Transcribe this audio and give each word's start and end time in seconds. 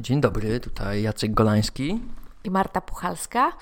Dzień 0.00 0.20
dobry, 0.20 0.60
tutaj 0.60 1.02
Jacek 1.02 1.34
Golański. 1.34 2.00
I 2.44 2.50
Marta 2.50 2.80
Puchalska. 2.80 3.52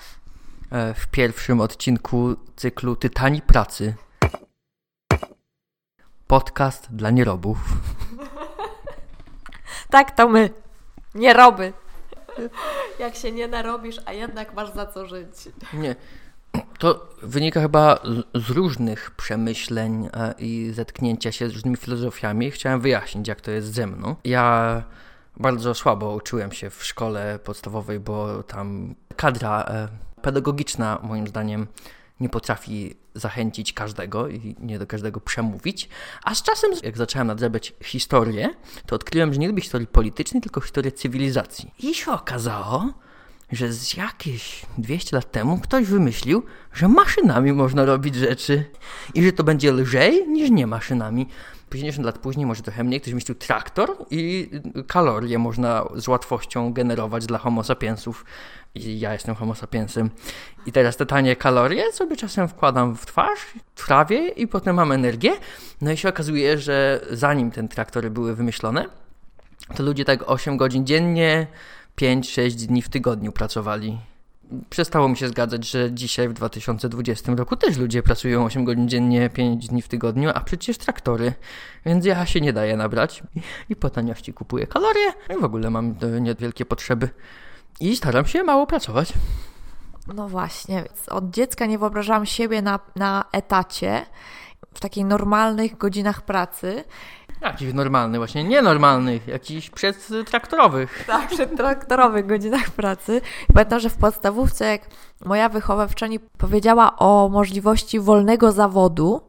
E, 0.71 0.93
w 0.93 1.07
pierwszym 1.07 1.61
odcinku 1.61 2.35
cyklu 2.55 2.95
Tytani 2.95 3.41
Pracy. 3.41 3.93
Podcast 6.27 6.87
dla 6.95 7.09
nierobów. 7.11 7.57
tak, 9.89 10.11
to 10.11 10.27
my. 10.27 10.49
Nieroby. 11.15 11.73
Jak 12.99 13.15
się 13.15 13.31
nie 13.31 13.47
narobisz, 13.47 13.97
a 14.05 14.13
jednak 14.13 14.53
masz 14.53 14.73
za 14.73 14.85
co 14.85 15.05
żyć. 15.05 15.49
Nie. 15.73 15.95
To 16.79 17.09
wynika 17.21 17.61
chyba 17.61 17.99
z 18.35 18.49
różnych 18.49 19.11
przemyśleń 19.11 20.09
e, 20.13 20.33
i 20.39 20.71
zetknięcia 20.73 21.31
się 21.31 21.49
z 21.49 21.53
różnymi 21.53 21.77
filozofiami. 21.77 22.51
Chciałem 22.51 22.81
wyjaśnić, 22.81 23.27
jak 23.27 23.41
to 23.41 23.51
jest 23.51 23.73
ze 23.73 23.87
mną. 23.87 24.15
Ja 24.23 24.83
bardzo 25.39 25.73
słabo 25.73 26.13
uczyłem 26.13 26.51
się 26.51 26.69
w 26.69 26.83
szkole 26.85 27.39
podstawowej, 27.43 27.99
bo 27.99 28.43
tam 28.43 28.95
kadra 29.15 29.63
e, 29.63 29.87
pedagogiczna, 30.21 30.99
moim 31.03 31.27
zdaniem, 31.27 31.67
nie 32.19 32.29
potrafi 32.29 32.95
zachęcić 33.15 33.73
każdego 33.73 34.27
i 34.27 34.55
nie 34.59 34.79
do 34.79 34.87
każdego 34.87 35.19
przemówić. 35.19 35.89
A 36.23 36.35
z 36.35 36.43
czasem, 36.43 36.71
jak 36.83 36.97
zacząłem 36.97 37.27
nadrabiać 37.27 37.73
historię, 37.83 38.49
to 38.85 38.95
odkryłem, 38.95 39.33
że 39.33 39.39
nie 39.39 39.47
lubię 39.47 39.61
historii 39.61 39.87
politycznej, 39.87 40.41
tylko 40.41 40.61
historię 40.61 40.91
cywilizacji. 40.91 41.71
I 41.79 41.93
się 41.93 42.11
okazało, 42.11 42.93
że 43.51 43.73
z 43.73 43.93
jakieś 43.93 44.65
200 44.77 45.15
lat 45.15 45.31
temu 45.31 45.59
ktoś 45.59 45.85
wymyślił, 45.85 46.43
że 46.73 46.87
maszynami 46.87 47.53
można 47.53 47.85
robić 47.85 48.15
rzeczy 48.15 48.63
i 49.13 49.23
że 49.23 49.31
to 49.31 49.43
będzie 49.43 49.71
lżej 49.71 50.27
niż 50.27 50.49
nie 50.49 50.67
maszynami. 50.67 51.27
50 51.69 52.05
lat 52.05 52.17
później, 52.17 52.45
może 52.45 52.63
trochę 52.63 52.83
mniej, 52.83 53.01
ktoś 53.01 53.11
wymyślił 53.11 53.35
traktor 53.35 53.95
i 54.11 54.49
kalorie 54.87 55.37
można 55.37 55.85
z 55.95 56.07
łatwością 56.07 56.73
generować 56.73 57.25
dla 57.25 57.37
homo 57.37 57.63
sapiensów. 57.63 58.25
I 58.75 58.99
ja 58.99 59.13
jestem 59.13 59.35
homo 59.35 59.55
sapiensem. 59.55 60.09
I 60.65 60.71
teraz 60.71 60.97
te 60.97 61.05
tanie 61.05 61.35
kalorie 61.35 61.91
sobie 61.93 62.15
czasem 62.15 62.47
wkładam 62.47 62.95
w 62.95 63.05
twarz, 63.05 63.39
trawię 63.75 64.27
i 64.29 64.47
potem 64.47 64.75
mam 64.75 64.91
energię. 64.91 65.31
No 65.81 65.91
i 65.91 65.97
się 65.97 66.09
okazuje, 66.09 66.57
że 66.57 67.01
zanim 67.11 67.51
te 67.51 67.67
traktory 67.67 68.09
były 68.09 68.35
wymyślone, 68.35 68.85
to 69.75 69.83
ludzie 69.83 70.05
tak 70.05 70.29
8 70.29 70.57
godzin 70.57 70.85
dziennie, 70.85 71.47
5-6 72.01 72.51
dni 72.51 72.81
w 72.81 72.89
tygodniu 72.89 73.31
pracowali. 73.31 73.99
Przestało 74.69 75.09
mi 75.09 75.17
się 75.17 75.27
zgadzać, 75.27 75.69
że 75.69 75.91
dzisiaj 75.91 76.29
w 76.29 76.33
2020 76.33 77.35
roku 77.35 77.55
też 77.55 77.77
ludzie 77.77 78.03
pracują 78.03 78.45
8 78.45 78.65
godzin 78.65 78.89
dziennie, 78.89 79.29
5 79.29 79.67
dni 79.67 79.81
w 79.81 79.87
tygodniu, 79.87 80.29
a 80.33 80.39
przecież 80.39 80.77
traktory. 80.77 81.33
Więc 81.85 82.05
ja 82.05 82.25
się 82.25 82.41
nie 82.41 82.53
daję 82.53 82.77
nabrać 82.77 83.23
i 83.69 83.75
po 83.75 83.89
taniości 83.89 84.33
kupuję 84.33 84.67
kalorie 84.67 85.13
i 85.37 85.41
w 85.41 85.43
ogóle 85.43 85.69
mam 85.69 85.95
niewielkie 86.21 86.65
potrzeby. 86.65 87.09
I 87.79 87.95
staram 87.95 88.25
się 88.25 88.43
mało 88.43 88.67
pracować. 88.67 89.13
No 90.13 90.27
właśnie, 90.27 90.83
od 91.07 91.29
dziecka 91.29 91.65
nie 91.65 91.77
wyobrażałam 91.77 92.25
siebie 92.25 92.61
na, 92.61 92.79
na 92.95 93.25
etacie, 93.31 94.05
w 94.73 94.79
takich 94.79 95.05
normalnych 95.05 95.77
godzinach 95.77 96.21
pracy. 96.21 96.83
Jakichś 97.41 97.73
normalnych, 97.73 98.19
właśnie 98.19 98.43
nienormalnych, 98.43 99.27
jakichś 99.27 99.69
przedtraktorowych. 99.69 101.03
Tak, 101.07 101.29
przedtraktorowych 101.29 102.25
godzinach 102.25 102.69
pracy. 102.69 103.21
Pamiętam, 103.53 103.79
że 103.79 103.89
w 103.89 103.97
podstawówce, 103.97 104.65
jak 104.65 104.81
moja 105.25 105.49
wychowawczyni 105.49 106.19
powiedziała 106.19 106.97
o 106.97 107.29
możliwości 107.29 107.99
wolnego 107.99 108.51
zawodu, 108.51 109.21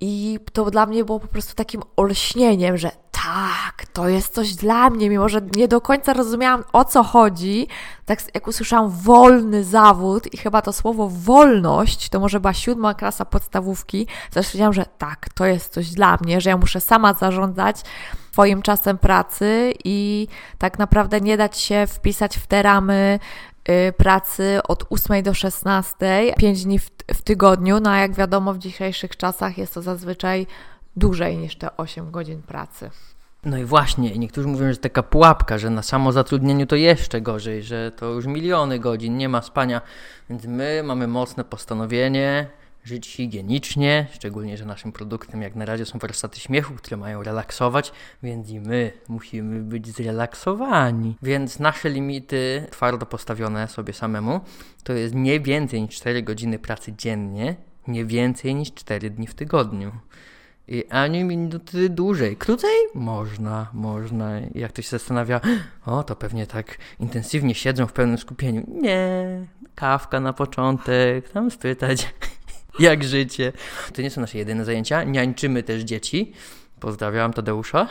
i 0.00 0.38
to 0.52 0.70
dla 0.70 0.86
mnie 0.86 1.04
było 1.04 1.20
po 1.20 1.28
prostu 1.28 1.54
takim 1.54 1.82
olśnieniem, 1.96 2.76
że 2.76 2.90
tak, 3.24 3.86
to 3.92 4.08
jest 4.08 4.34
coś 4.34 4.54
dla 4.54 4.90
mnie, 4.90 5.10
mimo 5.10 5.28
że 5.28 5.40
nie 5.56 5.68
do 5.68 5.80
końca 5.80 6.12
rozumiałam 6.12 6.64
o 6.72 6.84
co 6.84 7.02
chodzi. 7.02 7.68
Tak 8.04 8.20
jak 8.34 8.46
usłyszałam 8.46 8.90
wolny 8.90 9.64
zawód 9.64 10.34
i 10.34 10.36
chyba 10.36 10.62
to 10.62 10.72
słowo 10.72 11.08
wolność, 11.08 12.08
to 12.08 12.20
może 12.20 12.40
była 12.40 12.54
siódma 12.54 12.94
klasa 12.94 13.24
podstawówki, 13.24 14.06
to 14.32 14.42
stwierdziłam, 14.42 14.72
że 14.72 14.86
tak, 14.98 15.28
to 15.34 15.46
jest 15.46 15.72
coś 15.72 15.90
dla 15.90 16.18
mnie, 16.20 16.40
że 16.40 16.50
ja 16.50 16.56
muszę 16.56 16.80
sama 16.80 17.14
zarządzać 17.14 17.82
swoim 18.32 18.62
czasem 18.62 18.98
pracy 18.98 19.72
i 19.84 20.28
tak 20.58 20.78
naprawdę 20.78 21.20
nie 21.20 21.36
dać 21.36 21.58
się 21.58 21.86
wpisać 21.86 22.36
w 22.36 22.46
te 22.46 22.62
ramy 22.62 23.18
y, 23.68 23.92
pracy 23.92 24.60
od 24.68 24.84
8 24.90 25.22
do 25.22 25.34
16, 25.34 25.96
5 26.38 26.64
dni 26.64 26.78
w, 26.78 26.90
w 27.14 27.22
tygodniu, 27.22 27.80
no 27.80 27.90
a 27.90 27.98
jak 27.98 28.14
wiadomo 28.14 28.54
w 28.54 28.58
dzisiejszych 28.58 29.16
czasach 29.16 29.58
jest 29.58 29.74
to 29.74 29.82
zazwyczaj 29.82 30.46
dłużej 30.96 31.36
niż 31.36 31.56
te 31.56 31.76
8 31.76 32.10
godzin 32.10 32.42
pracy. 32.42 32.90
No 33.44 33.58
i 33.58 33.64
właśnie, 33.64 34.18
niektórzy 34.18 34.48
mówią, 34.48 34.72
że 34.72 34.78
taka 34.78 35.02
pułapka, 35.02 35.58
że 35.58 35.70
na 35.70 35.82
samozatrudnieniu 35.82 36.66
to 36.66 36.76
jeszcze 36.76 37.20
gorzej, 37.20 37.62
że 37.62 37.92
to 37.96 38.06
już 38.06 38.26
miliony 38.26 38.78
godzin, 38.78 39.16
nie 39.16 39.28
ma 39.28 39.42
spania. 39.42 39.80
Więc 40.30 40.44
my 40.44 40.82
mamy 40.84 41.06
mocne 41.06 41.44
postanowienie 41.44 42.46
żyć 42.84 43.08
higienicznie, 43.08 44.06
szczególnie, 44.12 44.56
że 44.56 44.64
naszym 44.64 44.92
produktem 44.92 45.42
jak 45.42 45.54
na 45.54 45.64
razie 45.64 45.86
są 45.86 45.98
warsztaty 45.98 46.40
śmiechu, 46.40 46.74
które 46.74 46.96
mają 46.96 47.22
relaksować, 47.22 47.92
więc 48.22 48.50
i 48.50 48.60
my 48.60 48.92
musimy 49.08 49.60
być 49.60 49.88
zrelaksowani. 49.88 51.16
Więc 51.22 51.58
nasze 51.58 51.90
limity 51.90 52.66
twardo 52.70 53.06
postawione 53.06 53.68
sobie 53.68 53.92
samemu 53.92 54.40
to 54.84 54.92
jest 54.92 55.14
nie 55.14 55.40
więcej 55.40 55.82
niż 55.82 55.96
4 55.96 56.22
godziny 56.22 56.58
pracy 56.58 56.92
dziennie, 56.92 57.56
nie 57.88 58.04
więcej 58.04 58.54
niż 58.54 58.74
4 58.74 59.10
dni 59.10 59.26
w 59.26 59.34
tygodniu. 59.34 59.92
I 60.68 60.84
ani 60.90 61.24
minuty 61.24 61.88
dłużej. 61.88 62.36
Krócej? 62.36 62.76
Można, 62.94 63.66
można. 63.72 64.30
Jak 64.54 64.72
ktoś 64.72 64.84
się 64.84 64.90
zastanawia, 64.90 65.40
o, 65.86 66.02
to 66.02 66.16
pewnie 66.16 66.46
tak 66.46 66.78
intensywnie 67.00 67.54
siedzą 67.54 67.86
w 67.86 67.92
pełnym 67.92 68.18
skupieniu. 68.18 68.64
Nie, 68.68 69.46
kawka 69.74 70.20
na 70.20 70.32
początek, 70.32 71.28
tam 71.28 71.50
spytać, 71.50 72.14
jak 72.78 73.04
życie. 73.04 73.52
To 73.94 74.02
nie 74.02 74.10
są 74.10 74.20
nasze 74.20 74.38
jedyne 74.38 74.64
zajęcia. 74.64 75.04
Niańczymy 75.04 75.62
też 75.62 75.82
dzieci. 75.82 76.32
Pozdrawiam 76.80 77.32
Tadeusza. 77.32 77.88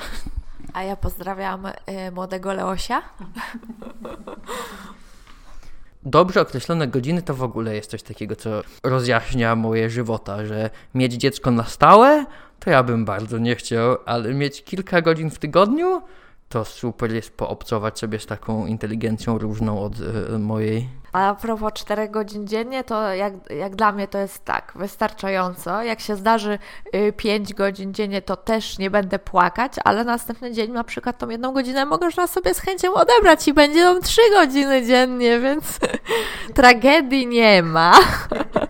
A 0.73 0.83
ja 0.83 0.95
pozdrawiam 0.95 1.65
y, 1.65 1.71
młodego 2.11 2.53
Leosia. 2.53 3.01
dobrze 6.05 6.41
określone 6.41 6.87
godziny 6.87 7.21
to 7.21 7.33
w 7.33 7.43
ogóle 7.43 7.75
jest 7.75 7.91
coś 7.91 8.03
takiego, 8.03 8.35
co 8.35 8.61
rozjaśnia 8.83 9.55
moje 9.55 9.89
żywota, 9.89 10.45
że 10.45 10.69
mieć 10.93 11.13
dziecko 11.13 11.51
na 11.51 11.63
stałe, 11.63 12.25
to 12.59 12.69
ja 12.69 12.83
bym 12.83 13.05
bardzo 13.05 13.37
nie 13.37 13.55
chciał, 13.55 13.97
ale 14.05 14.33
mieć 14.33 14.63
kilka 14.63 15.01
godzin 15.01 15.29
w 15.29 15.39
tygodniu, 15.39 16.01
to 16.49 16.65
super 16.65 17.13
jest 17.13 17.37
poobcować 17.37 17.99
sobie 17.99 18.19
z 18.19 18.25
taką 18.25 18.65
inteligencją 18.65 19.37
różną 19.37 19.81
od 19.81 19.99
y, 19.99 20.39
mojej. 20.39 20.89
A 21.15 21.35
propos 21.35 21.73
4 21.73 22.09
godzin 22.09 22.47
dziennie, 22.47 22.83
to 22.83 23.13
jak, 23.13 23.33
jak 23.49 23.75
dla 23.75 23.91
mnie 23.91 24.07
to 24.07 24.17
jest 24.17 24.45
tak, 24.45 24.73
wystarczająco. 24.75 25.83
Jak 25.83 25.99
się 25.99 26.15
zdarzy 26.15 26.59
5 27.17 27.51
y, 27.51 27.53
godzin 27.53 27.93
dziennie, 27.93 28.21
to 28.21 28.35
też 28.35 28.77
nie 28.77 28.89
będę 28.89 29.19
płakać, 29.19 29.73
ale 29.83 30.03
następny 30.03 30.51
dzień 30.51 30.71
na 30.71 30.83
przykład 30.83 31.17
tą 31.17 31.29
jedną 31.29 31.53
godzinę 31.53 31.85
można 31.85 32.27
sobie 32.27 32.53
z 32.53 32.59
chęcią 32.59 32.93
odebrać 32.93 33.47
i 33.47 33.53
będzie 33.53 33.83
tam 33.83 34.01
3 34.01 34.21
godziny 34.33 34.85
dziennie, 34.85 35.39
więc 35.39 35.79
tragedii 36.55 37.27
nie 37.27 37.63
ma. 37.63 37.93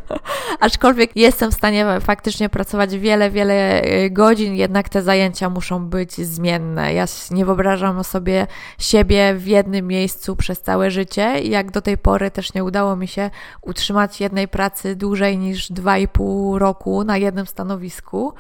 Aczkolwiek 0.66 1.16
jestem 1.16 1.52
w 1.52 1.54
stanie 1.54 1.86
faktycznie 2.02 2.50
pracować 2.50 2.98
wiele, 2.98 3.32
wiele 3.32 3.84
y, 3.84 4.10
godzin, 4.10 4.56
jednak 4.56 4.90
te 4.90 5.02
zajęcia 5.02 5.50
muszą 5.50 5.86
być 5.86 6.12
zmienne. 6.12 6.94
Ja 6.94 7.06
nie 7.32 7.46
wyobrażam 7.46 8.04
sobie 8.04 8.48
siebie 8.80 9.34
w 9.36 9.48
jednym 9.48 9.88
miejscu 9.88 10.36
przez 10.36 10.62
całe 10.62 10.92
życie 10.92 11.42
i 11.42 11.50
jak 11.50 11.72
do 11.72 11.82
tej 11.82 11.98
pory 11.98 12.32
też 12.32 12.54
nie 12.54 12.64
udało 12.64 12.96
mi 12.96 13.08
się 13.08 13.30
utrzymać 13.62 14.22
jednej 14.22 14.48
pracy 14.48 14.96
dłużej 14.96 15.38
niż 15.38 15.72
2,5 15.72 16.58
roku 16.58 17.04
na 17.04 17.18
jednym 17.18 17.46
stanowisku. 17.46 18.34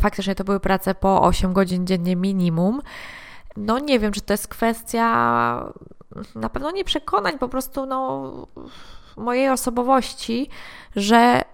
Faktycznie 0.00 0.34
to 0.34 0.44
były 0.44 0.60
prace 0.60 0.94
po 0.94 1.22
8 1.22 1.52
godzin 1.52 1.86
dziennie 1.86 2.16
minimum. 2.16 2.82
No 3.56 3.78
nie 3.78 3.98
wiem, 3.98 4.12
czy 4.12 4.20
to 4.20 4.32
jest 4.32 4.48
kwestia 4.48 5.06
na 6.34 6.48
pewno 6.48 6.70
nie 6.70 6.84
przekonań, 6.84 7.38
po 7.38 7.48
prostu 7.48 7.86
no, 7.86 8.32
mojej 9.16 9.48
osobowości, 9.48 10.48
że 10.96 11.44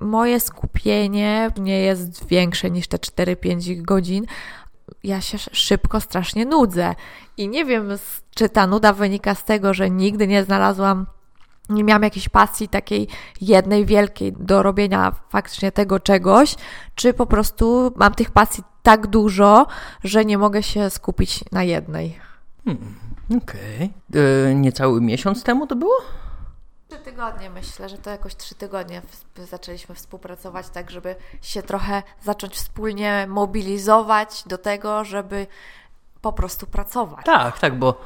moje 0.00 0.40
skupienie 0.40 1.50
nie 1.58 1.80
jest 1.80 2.26
większe 2.26 2.70
niż 2.70 2.88
te 2.88 2.96
4-5 2.96 3.82
godzin. 3.82 4.26
Ja 5.04 5.20
się 5.20 5.38
szybko 5.38 6.00
strasznie 6.00 6.44
nudzę. 6.44 6.94
I 7.36 7.48
nie 7.48 7.64
wiem, 7.64 7.88
czy 8.34 8.48
ta 8.48 8.66
nuda 8.66 8.92
wynika 8.92 9.34
z 9.34 9.44
tego, 9.44 9.74
że 9.74 9.90
nigdy 9.90 10.28
nie 10.28 10.44
znalazłam 10.44 11.06
nie 11.68 11.84
miałam 11.84 12.02
jakiejś 12.02 12.28
pasji 12.28 12.68
takiej 12.68 13.08
jednej 13.40 13.86
wielkiej 13.86 14.32
do 14.32 14.62
robienia 14.62 15.12
faktycznie 15.28 15.72
tego 15.72 16.00
czegoś, 16.00 16.54
czy 16.94 17.14
po 17.14 17.26
prostu 17.26 17.92
mam 17.96 18.14
tych 18.14 18.30
pasji 18.30 18.64
tak 18.82 19.06
dużo, 19.06 19.66
że 20.04 20.24
nie 20.24 20.38
mogę 20.38 20.62
się 20.62 20.90
skupić 20.90 21.44
na 21.52 21.62
jednej. 21.62 22.18
Hmm, 22.64 22.94
Okej. 23.26 23.90
Okay. 24.10 24.22
E, 24.22 24.54
niecały 24.54 25.00
miesiąc 25.00 25.42
temu 25.42 25.66
to 25.66 25.76
było? 25.76 25.94
Trzy 26.88 26.98
tygodnie 26.98 27.50
myślę, 27.50 27.88
że 27.88 27.98
to 27.98 28.10
jakoś 28.10 28.36
trzy 28.36 28.54
tygodnie 28.54 29.02
zaczęliśmy 29.50 29.94
współpracować, 29.94 30.68
tak 30.68 30.90
żeby 30.90 31.14
się 31.42 31.62
trochę 31.62 32.02
zacząć 32.22 32.54
wspólnie 32.54 33.26
mobilizować 33.28 34.44
do 34.46 34.58
tego, 34.58 35.04
żeby 35.04 35.46
po 36.20 36.32
prostu 36.32 36.66
pracować. 36.66 37.26
Tak, 37.26 37.58
tak, 37.58 37.78
bo, 37.78 38.00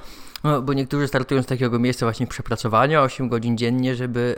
no, 0.45 0.63
bo 0.63 0.73
niektórzy 0.73 1.09
startują 1.09 1.43
z 1.43 1.47
takiego 1.47 1.79
miejsca 1.79 2.07
właśnie 2.07 2.27
przepracowania 2.27 3.03
8 3.03 3.29
godzin 3.29 3.59
dziennie, 3.59 3.95
żeby 3.97 4.37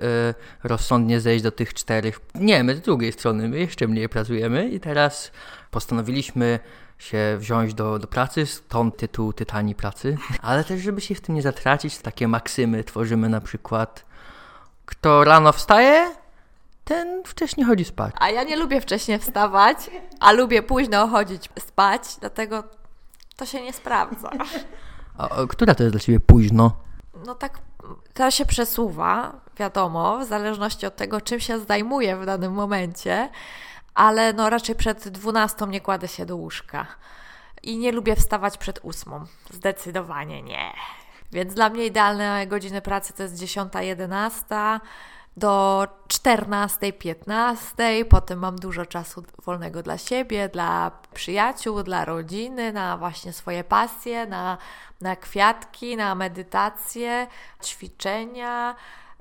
e, 0.64 0.68
rozsądnie 0.68 1.20
zejść 1.20 1.44
do 1.44 1.52
tych 1.52 1.74
czterech. 1.74 2.20
Nie, 2.34 2.64
my 2.64 2.76
z 2.76 2.80
drugiej 2.80 3.12
strony, 3.12 3.48
my 3.48 3.58
jeszcze 3.58 3.88
mniej 3.88 4.08
pracujemy 4.08 4.68
i 4.68 4.80
teraz 4.80 5.32
postanowiliśmy 5.70 6.58
się 6.98 7.36
wziąć 7.38 7.74
do, 7.74 7.98
do 7.98 8.06
pracy, 8.06 8.46
stąd 8.46 8.96
tytuł 8.96 9.32
Tytani 9.32 9.74
Pracy, 9.74 10.16
ale 10.42 10.64
też 10.64 10.80
żeby 10.80 11.00
się 11.00 11.14
w 11.14 11.20
tym 11.20 11.34
nie 11.34 11.42
zatracić, 11.42 11.98
takie 11.98 12.28
maksymy 12.28 12.84
tworzymy 12.84 13.28
na 13.28 13.40
przykład 13.40 14.11
kto 14.86 15.24
rano 15.24 15.52
wstaje, 15.52 16.14
ten 16.84 17.22
wcześniej 17.24 17.66
chodzi 17.66 17.84
spać. 17.84 18.14
A 18.18 18.30
ja 18.30 18.42
nie 18.42 18.56
lubię 18.56 18.80
wcześniej 18.80 19.18
wstawać, 19.18 19.76
a 20.20 20.32
lubię 20.32 20.62
późno 20.62 21.08
chodzić 21.08 21.48
spać, 21.58 22.02
dlatego 22.20 22.64
to 23.36 23.46
się 23.46 23.62
nie 23.62 23.72
sprawdza. 23.72 24.30
A, 25.18 25.28
a 25.28 25.46
która 25.46 25.74
to 25.74 25.82
jest 25.82 25.94
dla 25.94 26.00
Ciebie 26.00 26.20
późno? 26.20 26.76
No 27.26 27.34
tak, 27.34 27.58
to 28.14 28.30
się 28.30 28.46
przesuwa, 28.46 29.32
wiadomo, 29.58 30.18
w 30.18 30.24
zależności 30.24 30.86
od 30.86 30.96
tego, 30.96 31.20
czym 31.20 31.40
się 31.40 31.58
zajmuję 31.58 32.16
w 32.16 32.26
danym 32.26 32.52
momencie, 32.52 33.30
ale 33.94 34.32
no 34.32 34.50
raczej 34.50 34.74
przed 34.74 35.08
12 35.08 35.66
nie 35.66 35.80
kładę 35.80 36.08
się 36.08 36.26
do 36.26 36.36
łóżka. 36.36 36.86
I 37.62 37.78
nie 37.78 37.92
lubię 37.92 38.16
wstawać 38.16 38.58
przed 38.58 38.80
ósmą. 38.82 39.24
Zdecydowanie 39.50 40.42
nie. 40.42 40.72
Więc 41.32 41.54
dla 41.54 41.68
mnie 41.68 41.86
idealne 41.86 42.46
godziny 42.46 42.82
pracy 42.82 43.12
to 43.12 43.22
jest 43.22 43.34
10-11 43.34 44.80
do 45.36 45.86
14-15. 46.08 48.04
Potem 48.08 48.38
mam 48.38 48.56
dużo 48.56 48.86
czasu 48.86 49.24
wolnego 49.42 49.82
dla 49.82 49.98
siebie, 49.98 50.48
dla 50.48 50.90
przyjaciół, 51.14 51.82
dla 51.82 52.04
rodziny, 52.04 52.72
na 52.72 52.96
właśnie 52.96 53.32
swoje 53.32 53.64
pasje, 53.64 54.26
na, 54.26 54.58
na 55.00 55.16
kwiatki, 55.16 55.96
na 55.96 56.14
medytację, 56.14 57.26
ćwiczenia, 57.64 58.74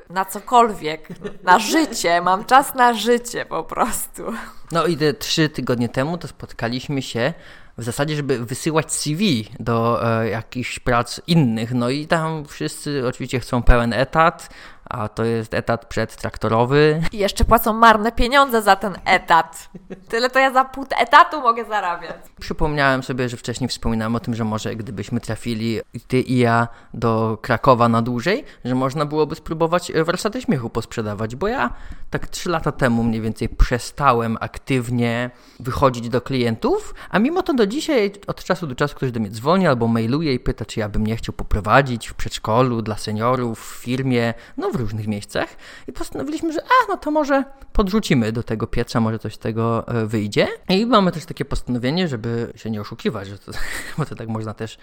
na 0.10 0.26
cokolwiek, 0.26 1.10
na 1.44 1.60
życie. 1.60 2.22
Mam 2.22 2.46
czas 2.46 2.76
na 2.76 2.94
życie 2.94 3.46
po 3.46 3.64
prostu. 3.64 4.24
No 4.72 4.86
i 4.86 4.98
te 4.98 5.14
trzy 5.14 5.50
tygodnie 5.50 5.90
temu 5.90 6.18
to 6.18 6.28
spotkaliśmy 6.28 7.02
się 7.02 7.34
w 7.82 7.84
zasadzie, 7.84 8.16
żeby 8.16 8.46
wysyłać 8.46 8.92
CV 8.92 9.50
do 9.60 10.08
e, 10.22 10.30
jakichś 10.30 10.80
prac 10.80 11.22
innych. 11.28 11.74
No 11.74 11.90
i 11.90 12.08
tam 12.08 12.46
wszyscy 12.46 13.08
oczywiście 13.08 13.40
chcą 13.40 13.64
pełen 13.64 13.94
etat, 13.94 14.50
a 14.92 15.08
to 15.08 15.24
jest 15.24 15.54
etat 15.54 15.86
przedtraktorowy. 15.86 17.02
I 17.12 17.18
jeszcze 17.18 17.46
płacą 17.46 17.74
marne 17.74 18.12
pieniądze 18.12 18.62
za 18.62 18.76
ten 18.76 18.96
etat. 19.06 19.70
Tyle 20.10 20.30
to 20.30 20.40
ja 20.40 20.54
za 20.54 20.66
pół 20.66 20.86
etatu 21.00 21.42
mogę 21.42 21.66
zarabiać. 21.66 22.16
Przypomniałem 22.40 23.04
sobie, 23.04 23.30
że 23.30 23.38
wcześniej 23.38 23.68
wspominałem 23.68 24.16
o 24.16 24.20
tym, 24.20 24.36
że 24.36 24.44
może 24.44 24.76
gdybyśmy 24.76 25.20
trafili 25.20 25.82
ty 26.08 26.22
i 26.22 26.38
ja 26.38 26.68
do 26.94 27.38
Krakowa 27.42 27.90
na 27.90 28.02
dłużej, 28.02 28.44
że 28.66 28.76
można 28.76 29.06
byłoby 29.06 29.36
spróbować 29.36 29.92
warsztaty 30.06 30.42
śmiechu 30.42 30.70
posprzedawać, 30.70 31.36
bo 31.36 31.48
ja 31.48 31.74
tak 32.10 32.28
trzy 32.28 32.50
lata 32.50 32.72
temu 32.72 33.04
mniej 33.04 33.22
więcej 33.22 33.50
przestałem 33.50 34.38
aktywnie 34.40 35.30
wychodzić 35.60 36.10
do 36.10 36.22
klientów, 36.22 36.96
a 37.10 37.20
mimo 37.20 37.44
to 37.44 37.54
do 37.54 37.68
dzisiaj 37.68 38.12
od 38.28 38.44
czasu 38.44 38.68
do 38.68 38.76
czasu 38.76 38.96
ktoś 38.96 39.12
do 39.12 39.20
mnie 39.20 39.30
dzwoni 39.30 39.68
albo 39.68 39.88
mailuje 39.88 40.34
i 40.34 40.40
pyta, 40.40 40.66
czy 40.66 40.80
ja 40.80 40.90
bym 40.90 41.08
nie 41.08 41.16
chciał 41.16 41.34
poprowadzić 41.34 42.08
w 42.08 42.14
przedszkolu 42.14 42.82
dla 42.82 42.98
seniorów, 42.98 43.60
w 43.60 43.84
firmie, 43.84 44.34
no 44.58 44.70
w 44.70 44.76
różnych 44.82 45.08
miejscach 45.08 45.50
i 45.88 45.94
postanowiliśmy, 45.94 46.54
że 46.54 46.62
a, 46.64 46.88
no 46.90 46.98
to 46.98 47.12
może 47.12 47.44
podrzucimy 47.74 48.32
do 48.32 48.44
tego 48.44 48.68
pieca, 48.68 49.00
może 49.00 49.20
coś 49.20 49.36
z 49.36 49.38
tego 49.38 49.88
e, 49.88 50.06
wyjdzie. 50.06 50.48
I 50.70 50.86
mamy 50.86 51.12
też 51.12 51.26
takie 51.26 51.46
postanowienie, 51.46 52.08
żeby 52.08 52.54
się 52.56 52.70
nie 52.70 52.82
oszukiwać, 52.82 53.28
że 53.28 53.38
to, 53.38 53.52
bo 53.98 54.06
to 54.06 54.16
tak 54.16 54.28
można 54.28 54.54
też 54.54 54.78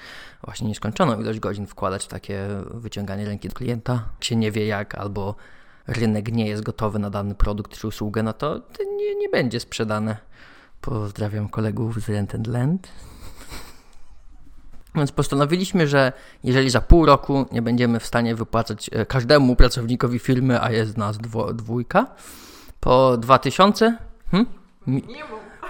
właśnie 0.45 0.69
nieskończoną 0.69 1.21
ilość 1.21 1.41
godzin 1.41 1.67
wkładać 1.67 2.05
w 2.05 2.09
takie 2.09 2.49
wyciąganie 2.71 3.25
ręki 3.25 3.49
do 3.49 3.55
klienta. 3.55 4.09
Się 4.21 4.37
nie 4.37 4.53
wie 4.53 4.67
jak, 4.67 4.95
albo 4.95 5.35
rynek 5.87 6.33
nie 6.33 6.47
jest 6.49 6.63
gotowy 6.63 6.99
na 6.99 7.11
dany 7.11 7.35
produkt 7.35 7.79
czy 7.79 7.87
usługę, 7.87 8.23
no 8.23 8.33
to, 8.33 8.61
nie, 8.97 9.15
nie 9.15 9.29
będzie 9.29 9.61
sprzedane. 9.61 10.17
Pozdrawiam 10.81 11.49
kolegów 11.49 12.01
z 12.01 12.09
Rent 12.09 12.35
and 12.35 12.47
Land. 12.47 12.89
Więc 14.95 15.13
postanowiliśmy, 15.13 15.89
że 15.89 16.13
jeżeli 16.45 16.71
za 16.71 16.81
pół 16.81 17.07
roku 17.07 17.47
nie 17.53 17.63
będziemy 17.63 18.01
w 18.01 18.07
stanie 18.07 18.35
wypłacać 18.35 18.91
e, 18.93 19.07
każdemu 19.07 19.57
pracownikowi 19.57 20.19
firmy, 20.19 20.63
a 20.63 20.71
jest 20.73 20.97
nas 20.97 21.19
dwójka, 21.55 22.07
po 22.81 23.17
2000, 23.17 23.97
hmm? 24.31 24.47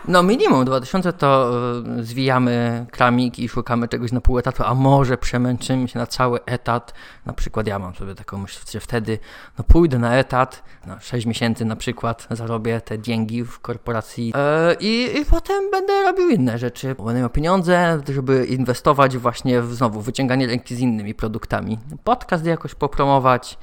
No 0.08 0.22
minimum 0.22 0.64
2000 0.64 1.12
to 1.12 1.50
e, 1.98 2.04
zwijamy 2.04 2.86
kramik 2.90 3.38
i 3.38 3.48
szukamy 3.48 3.88
czegoś 3.88 4.12
na 4.12 4.20
pół 4.20 4.38
etatu, 4.38 4.62
a 4.66 4.74
może 4.74 5.18
przemęczymy 5.18 5.88
się 5.88 5.98
na 5.98 6.06
cały 6.06 6.44
etat. 6.44 6.94
Na 7.26 7.32
przykład 7.32 7.66
ja 7.66 7.78
mam 7.78 7.94
sobie 7.94 8.14
taką 8.14 8.38
myśl, 8.38 8.60
że 8.72 8.80
wtedy 8.80 9.18
no 9.58 9.64
pójdę 9.64 9.98
na 9.98 10.16
etat, 10.16 10.62
na 10.86 11.00
6 11.00 11.26
miesięcy 11.26 11.64
na 11.64 11.76
przykład 11.76 12.26
zarobię 12.30 12.80
te 12.80 12.98
dzięgi 12.98 13.44
w 13.44 13.60
korporacji 13.60 14.32
e, 14.36 14.74
i, 14.80 15.18
i 15.18 15.24
potem 15.24 15.70
będę 15.70 16.02
robił 16.02 16.28
inne 16.28 16.58
rzeczy. 16.58 16.94
Będę 16.94 17.20
miał 17.20 17.30
pieniądze, 17.30 18.00
żeby 18.08 18.46
inwestować 18.46 19.18
właśnie 19.18 19.62
w 19.62 19.74
znowu 19.74 20.00
wyciąganie 20.00 20.46
ręki 20.46 20.74
z 20.74 20.80
innymi 20.80 21.14
produktami. 21.14 21.78
Podcast 22.04 22.46
jakoś 22.46 22.74
popromować, 22.74 23.58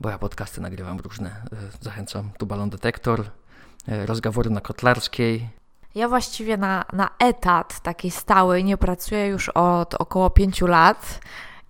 bo 0.00 0.10
ja 0.10 0.18
podcasty 0.18 0.60
nagrywam 0.60 1.00
różne. 1.00 1.28
E, 1.28 1.56
zachęcam, 1.80 2.30
tu 2.38 2.46
Balon 2.46 2.70
Detektor, 2.70 3.24
rozgawory 4.06 4.50
na 4.50 4.60
Kotlarskiej, 4.60 5.57
ja 5.94 6.08
właściwie 6.08 6.56
na, 6.56 6.84
na 6.92 7.10
etat 7.18 7.80
taki 7.80 8.10
stały 8.10 8.62
nie 8.62 8.76
pracuję 8.76 9.26
już 9.26 9.48
od 9.48 9.94
około 9.94 10.30
pięciu 10.30 10.66
lat. 10.66 11.20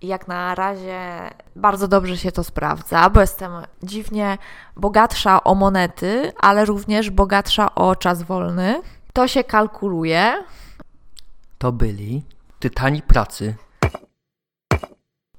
I 0.01 0.07
jak 0.07 0.27
na 0.27 0.55
razie 0.55 1.29
bardzo 1.55 1.87
dobrze 1.87 2.17
się 2.17 2.31
to 2.31 2.43
sprawdza, 2.43 3.09
bo 3.09 3.21
jestem 3.21 3.51
dziwnie 3.83 4.37
bogatsza 4.75 5.43
o 5.43 5.55
monety, 5.55 6.31
ale 6.39 6.65
również 6.65 7.09
bogatsza 7.09 7.75
o 7.75 7.95
czas 7.95 8.23
wolny. 8.23 8.81
To 9.13 9.27
się 9.27 9.43
kalkuluje. 9.43 10.43
To 11.57 11.71
byli 11.71 12.23
Tytani 12.59 13.01
Pracy. 13.01 13.55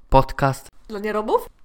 Podcast 0.09 0.69
Dla 0.89 0.99
nierobów? 0.99 1.60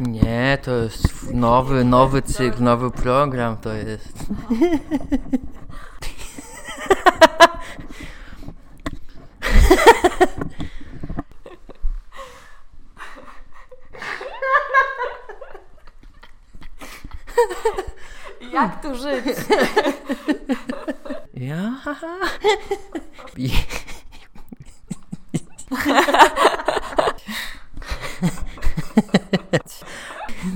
Nie? 0.00 0.58
To 0.62 0.76
jest 0.76 1.32
nowy, 1.34 1.84
nowy 1.84 2.22
cykl, 2.22 2.62
nowy 2.62 2.90
program 2.90 3.56
to 3.56 3.72
jest. 3.72 4.26
Jak 18.52 18.82
tu 18.82 18.94
żyć? 18.94 19.24
Ja. 21.34 21.74